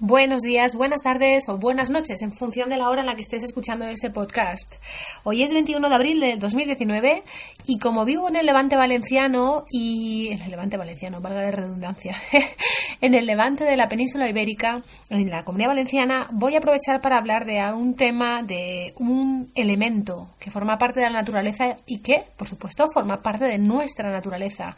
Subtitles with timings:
[0.00, 3.22] Buenos días, buenas tardes o buenas noches en función de la hora en la que
[3.22, 4.74] estés escuchando este podcast.
[5.22, 7.22] Hoy es 21 de abril del 2019
[7.66, 12.20] y como vivo en el Levante Valenciano y en el Levante Valenciano, valga la redundancia,
[13.00, 17.16] en el Levante de la península ibérica, en la Comunidad Valenciana, voy a aprovechar para
[17.16, 22.24] hablar de un tema, de un elemento que forma parte de la naturaleza y que,
[22.36, 24.76] por supuesto, forma parte de nuestra naturaleza.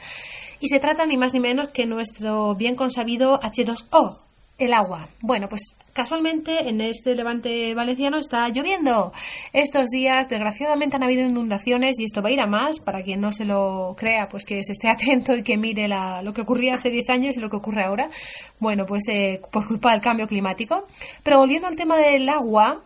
[0.61, 4.27] Y se trata ni más ni menos que nuestro bien consabido H2O,
[4.59, 5.09] el agua.
[5.21, 9.13] Bueno, pues casualmente en este levante valenciano está lloviendo.
[9.53, 12.81] Estos días, desgraciadamente, han habido inundaciones y esto va a ir a más.
[12.81, 16.23] Para quien no se lo crea, pues que se esté atento y que mire la,
[16.23, 18.11] lo que ocurría hace 10 años y lo que ocurre ahora.
[18.59, 20.87] Bueno, pues eh, por culpa del cambio climático.
[21.23, 22.83] Pero volviendo al tema del agua,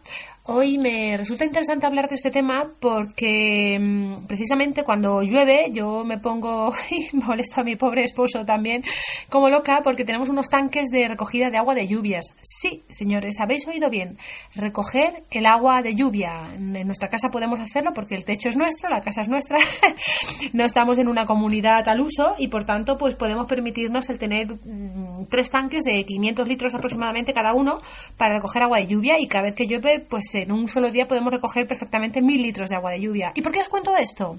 [0.53, 6.19] Hoy me resulta interesante hablar de este tema porque mm, precisamente cuando llueve yo me
[6.19, 8.83] pongo y molesto a mi pobre esposo también
[9.29, 12.35] como loca porque tenemos unos tanques de recogida de agua de lluvias.
[12.43, 14.19] Sí, señores, habéis oído bien.
[14.57, 16.53] Recoger el agua de lluvia.
[16.53, 19.59] En nuestra casa podemos hacerlo porque el techo es nuestro, la casa es nuestra.
[20.53, 24.49] no estamos en una comunidad al uso y por tanto pues podemos permitirnos el tener
[24.53, 27.81] mm, tres tanques de 500 litros aproximadamente cada uno
[28.17, 31.09] para recoger agua de lluvia y cada vez que llueve pues en un solo día
[31.09, 33.33] podemos recoger perfectamente mil litros de agua de lluvia.
[33.35, 34.39] ¿Y por qué os cuento esto?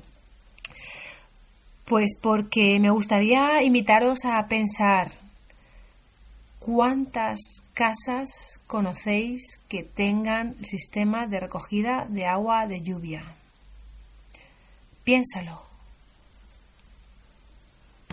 [1.85, 5.09] Pues porque me gustaría invitaros a pensar
[6.59, 7.39] cuántas
[7.73, 13.23] casas conocéis que tengan sistema de recogida de agua de lluvia.
[15.03, 15.70] Piénsalo.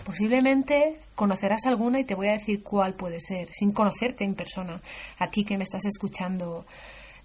[0.09, 4.81] Posiblemente conocerás alguna y te voy a decir cuál puede ser, sin conocerte en persona,
[5.19, 6.65] a ti que me estás escuchando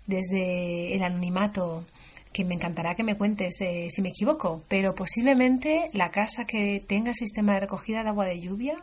[0.07, 1.87] desde el anonimato,
[2.31, 6.85] que me encantará que me cuentes eh, si me equivoco, pero posiblemente la casa que
[6.87, 8.77] tenga sistema de recogida de agua de lluvia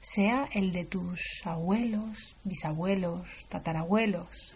[0.00, 4.54] sea el de tus abuelos, bisabuelos, tatarabuelos.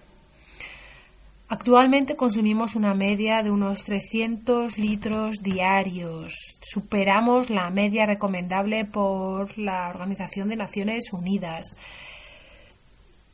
[1.53, 6.57] Actualmente consumimos una media de unos 300 litros diarios.
[6.63, 11.75] Superamos la media recomendable por la Organización de Naciones Unidas.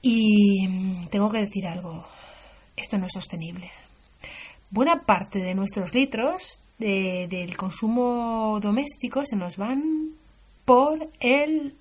[0.01, 0.67] Y
[1.11, 2.07] tengo que decir algo
[2.75, 3.71] esto no es sostenible.
[4.71, 10.13] Buena parte de nuestros litros del consumo doméstico se nos van
[10.65, 11.75] por el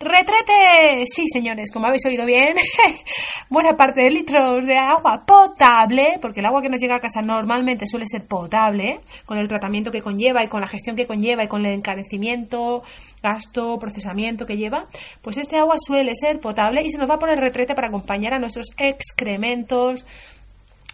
[0.00, 1.04] retrete.
[1.06, 2.56] Sí, señores, como habéis oído bien,
[3.48, 7.22] buena parte de litros de agua potable, porque el agua que nos llega a casa
[7.22, 11.44] normalmente suele ser potable, con el tratamiento que conlleva y con la gestión que conlleva
[11.44, 12.82] y con el encarecimiento,
[13.22, 14.86] gasto, procesamiento que lleva,
[15.22, 18.34] pues este agua suele ser potable y se nos va por el retrete para acompañar
[18.34, 20.04] a nuestros excrementos,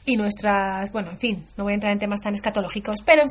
[0.06, 3.22] y nuestras, bueno, en fin, no voy a entrar en temas tan escatológicos, pero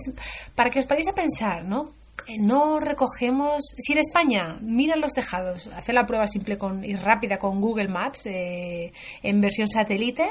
[0.55, 1.91] para que os paréis a pensar, ¿no?
[2.27, 6.95] Eh, no recogemos, si en España miran los tejados, hace la prueba simple con, y
[6.95, 8.93] rápida con Google Maps eh,
[9.23, 10.29] en versión satélite,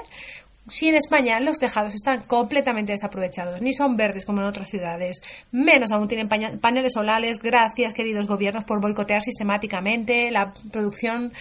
[0.68, 5.20] si en España los tejados están completamente desaprovechados, ni son verdes como en otras ciudades,
[5.50, 11.32] menos aún tienen paneles solares, gracias queridos gobiernos por boicotear sistemáticamente la producción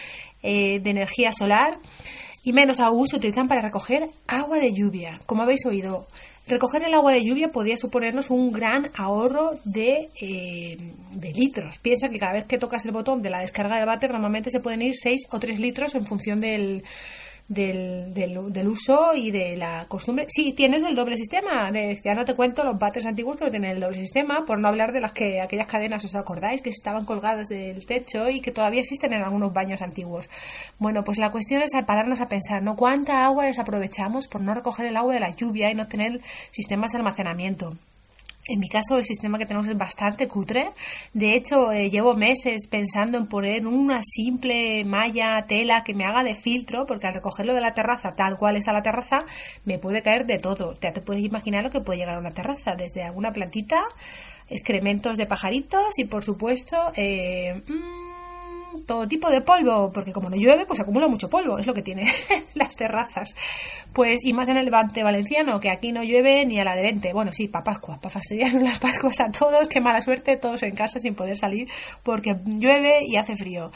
[0.42, 1.78] eh, de energía solar,
[2.44, 5.22] y menos aún se utilizan para recoger agua de lluvia.
[5.28, 6.08] Como habéis oído,
[6.48, 10.78] recoger el agua de lluvia podría suponernos un gran ahorro de, eh,
[11.12, 11.80] de, litros.
[11.80, 14.60] Piensa que cada vez que tocas el botón de la descarga del váter normalmente se
[14.60, 16.84] pueden ir 6 o 3 litros en función del,
[17.52, 20.26] del, del, uso y de la costumbre.
[20.30, 21.70] Sí, tienes del doble sistema.
[21.72, 24.70] De, ya no te cuento los bates antiguos que tienen el doble sistema, por no
[24.70, 26.62] hablar de las que aquellas cadenas, ¿os acordáis?
[26.62, 30.30] Que estaban colgadas del techo y que todavía existen en algunos baños antiguos.
[30.80, 32.78] Bueno, pues la cuestión es pararnos a pensar, ¿no?
[32.78, 36.92] ¿Cuánta agua desaprovechamos por no recoger el agua de la lluvia y no tener sistemas
[36.92, 37.76] de almacenamiento?
[38.48, 40.72] En mi caso, el sistema que tenemos es bastante cutre.
[41.14, 46.24] De hecho, eh, llevo meses pensando en poner una simple malla, tela que me haga
[46.24, 49.26] de filtro, porque al recogerlo de la terraza, tal cual es a la terraza,
[49.64, 50.74] me puede caer de todo.
[50.82, 53.80] Ya te puedes imaginar lo que puede llegar a una terraza, desde alguna plantita,
[54.50, 58.11] excrementos de pajaritos y, por supuesto, eh, mm,
[58.86, 61.82] todo tipo de polvo, porque como no llueve, pues acumula mucho polvo, es lo que
[61.82, 62.12] tiene
[62.56, 63.36] las terrazas.
[63.94, 66.84] Pues, y más en el Levante Valenciano, que aquí no llueve ni a la de
[66.84, 67.14] 20.
[67.14, 70.76] Bueno, sí, para Pascua, para fastidiar las Pascuas a todos, qué mala suerte, todos en
[70.76, 71.68] casa sin poder salir,
[72.04, 73.72] porque llueve y hace frío.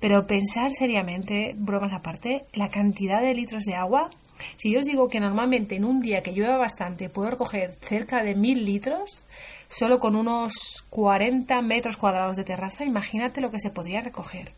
[0.00, 4.10] Pero pensar seriamente, bromas aparte, la cantidad de litros de agua
[4.56, 8.22] si yo os digo que normalmente en un día que llueva bastante puedo recoger cerca
[8.22, 9.24] de mil litros,
[9.68, 14.52] solo con unos 40 metros cuadrados de terraza, imagínate lo que se podría recoger.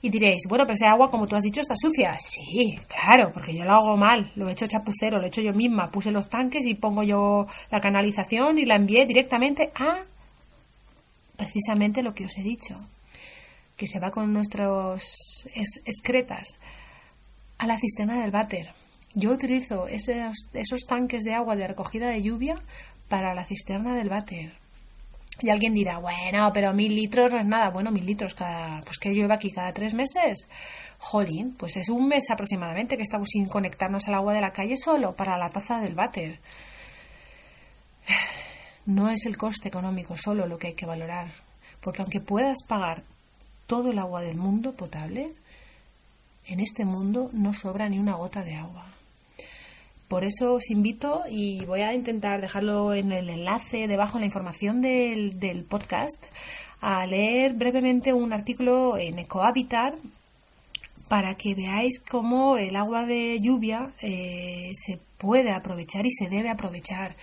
[0.00, 2.16] Y diréis, bueno, pero ese agua, como tú has dicho, está sucia.
[2.20, 5.52] Sí, claro, porque yo lo hago mal, lo he hecho chapucero, lo he hecho yo
[5.52, 10.04] misma, puse los tanques y pongo yo la canalización y la envié directamente a
[11.36, 12.76] precisamente lo que os he dicho,
[13.76, 15.44] que se va con nuestros
[15.84, 16.56] excretas
[17.58, 18.77] a la cisterna del váter.
[19.14, 22.60] Yo utilizo esos, esos tanques de agua de recogida de lluvia
[23.08, 24.52] para la cisterna del váter.
[25.40, 27.70] Y alguien dirá, bueno, pero mil litros no es nada.
[27.70, 30.48] Bueno, mil litros cada, pues que llueva aquí cada tres meses.
[30.98, 34.76] Jolín, pues es un mes aproximadamente que estamos sin conectarnos al agua de la calle
[34.76, 36.40] solo para la taza del váter.
[38.84, 41.28] No es el coste económico solo lo que hay que valorar,
[41.80, 43.02] porque aunque puedas pagar
[43.66, 45.34] todo el agua del mundo potable,
[46.46, 48.97] en este mundo no sobra ni una gota de agua.
[50.08, 54.26] Por eso os invito y voy a intentar dejarlo en el enlace debajo en la
[54.26, 56.26] información del, del podcast
[56.80, 59.94] a leer brevemente un artículo en Ecohabitat
[61.08, 66.50] para que veáis cómo el agua de lluvia eh, se puede aprovechar y se debe
[66.50, 67.16] aprovechar.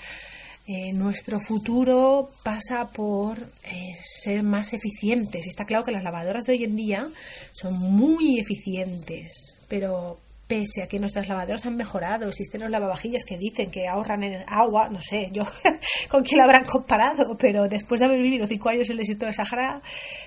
[0.67, 5.47] Eh, nuestro futuro pasa por eh, ser más eficientes.
[5.47, 7.07] Está claro que las lavadoras de hoy en día
[7.53, 13.37] son muy eficientes, pero pese a que nuestras lavadoras han mejorado, existen los lavavajillas que
[13.37, 15.43] dicen que ahorran en agua, no sé, yo
[16.09, 19.25] con quién lo habrán comparado, pero después de haber vivido cinco años en el desierto
[19.25, 19.81] de Sahara,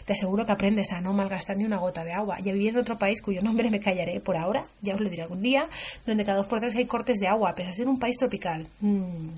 [0.04, 2.70] te aseguro que aprendes a no malgastar ni una gota de agua y a vivir
[2.70, 5.68] en otro país cuyo nombre me callaré por ahora, ya os lo diré algún día,
[6.06, 8.66] donde cada dos por tres hay cortes de agua, pese a ser un país tropical.
[8.80, 9.30] Mm,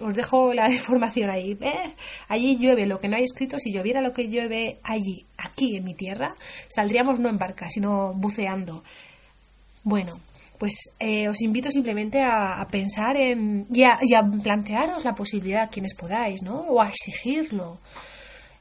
[0.00, 1.56] os dejo la información ahí.
[1.60, 1.94] Eh,
[2.28, 3.58] allí llueve lo que no hay escrito.
[3.58, 6.36] Si lloviera lo que llueve allí, aquí en mi tierra,
[6.68, 8.82] saldríamos no en barca, sino buceando.
[9.86, 10.18] Bueno,
[10.58, 13.98] pues eh, os invito simplemente a, pensar en, y a,
[14.42, 16.56] plantearos la posibilidad, quienes podáis, ¿no?
[16.56, 17.78] O a exigirlo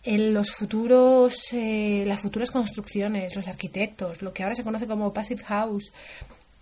[0.04, 5.13] en los futuros, eh, las futuras construcciones, los arquitectos, lo que ahora se conoce como
[5.13, 5.92] passive house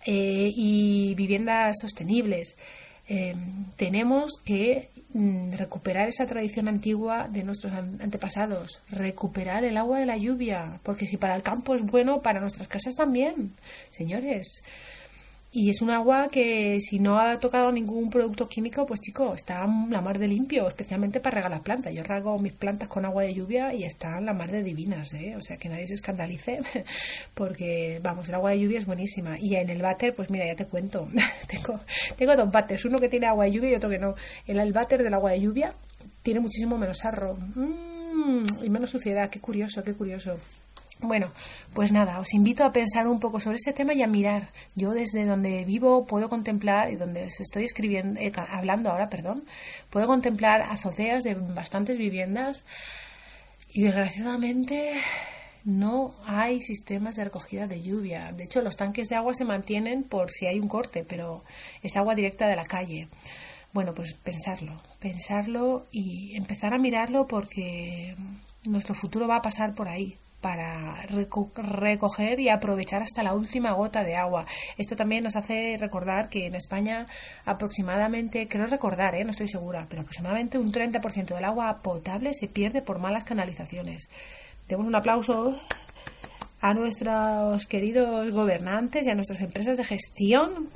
[0.06, 2.56] eh, y viviendas sostenibles.
[3.76, 10.16] Tenemos que mm, recuperar esa tradición antigua de nuestros antepasados, recuperar el agua de la
[10.16, 13.52] lluvia, porque si para el campo es bueno, para nuestras casas también,
[13.90, 14.62] señores.
[15.56, 19.64] Y es un agua que si no ha tocado ningún producto químico, pues chico, está
[19.88, 21.94] la mar de limpio, especialmente para regar las plantas.
[21.94, 25.36] Yo rago mis plantas con agua de lluvia y están la mar de divinas, ¿eh?
[25.36, 26.60] O sea, que nadie se escandalice,
[27.34, 29.38] porque, vamos, el agua de lluvia es buenísima.
[29.38, 31.08] Y en el váter, pues mira, ya te cuento,
[31.46, 31.78] tengo,
[32.16, 34.16] tengo dos váteres, uno que tiene agua de lluvia y otro que no.
[34.48, 35.72] En el váter del agua de lluvia
[36.24, 40.36] tiene muchísimo menos sarro mm, y menos suciedad, qué curioso, qué curioso.
[41.00, 41.32] Bueno,
[41.74, 44.50] pues nada, os invito a pensar un poco sobre este tema y a mirar.
[44.74, 49.44] Yo desde donde vivo puedo contemplar, y donde os estoy escribiendo, eh, hablando ahora, perdón,
[49.90, 52.64] puedo contemplar azoteas de bastantes viviendas
[53.68, 54.94] y desgraciadamente
[55.64, 58.32] no hay sistemas de recogida de lluvia.
[58.32, 61.44] De hecho, los tanques de agua se mantienen por si hay un corte, pero
[61.82, 63.08] es agua directa de la calle.
[63.72, 68.16] Bueno, pues pensarlo, pensarlo y empezar a mirarlo porque
[68.64, 74.04] nuestro futuro va a pasar por ahí para recoger y aprovechar hasta la última gota
[74.04, 74.44] de agua.
[74.76, 77.06] Esto también nos hace recordar que en España
[77.46, 79.24] aproximadamente, creo recordar, ¿eh?
[79.24, 84.10] no estoy segura, pero aproximadamente un 30% del agua potable se pierde por malas canalizaciones.
[84.68, 85.58] Demos un aplauso
[86.60, 90.68] a nuestros queridos gobernantes y a nuestras empresas de gestión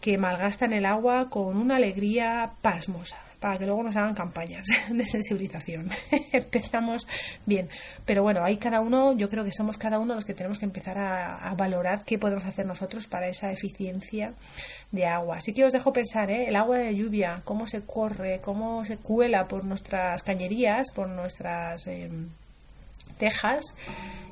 [0.00, 5.06] que malgastan el agua con una alegría pasmosa para que luego nos hagan campañas de
[5.06, 5.90] sensibilización.
[6.32, 7.06] Empezamos
[7.46, 7.68] bien,
[8.04, 10.64] pero bueno, hay cada uno, yo creo que somos cada uno los que tenemos que
[10.64, 14.34] empezar a, valorar qué podemos hacer nosotros para esa eficiencia
[14.92, 15.38] de agua.
[15.38, 16.48] Así que os dejo pensar, ¿eh?
[16.48, 21.86] el agua de lluvia, cómo se corre, cómo se cuela por nuestras cañerías, por nuestras
[21.86, 22.28] em,
[23.18, 23.74] tejas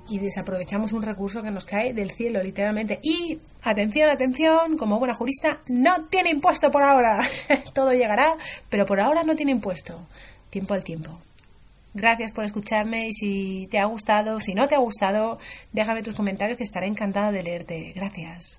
[0.09, 3.00] y desaprovechamos un recurso que nos cae del cielo, literalmente.
[3.02, 7.28] Y, atención, atención, como buena jurista, no tiene impuesto por ahora.
[7.75, 8.37] Todo llegará,
[8.71, 10.07] pero por ahora no tiene impuesto.
[10.50, 11.21] Tiempo al tiempo.
[11.95, 15.38] Gracias por escucharme y si te ha gustado, si no te ha gustado,
[15.73, 17.93] déjame tus comentarios que estaré encantada de leerte.
[17.95, 18.59] Gracias.